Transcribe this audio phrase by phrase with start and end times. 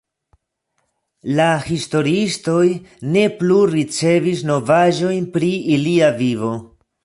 [1.39, 2.65] La historiistoj
[3.17, 6.55] ne plu ricevis novaĵojn pri ilia vivo.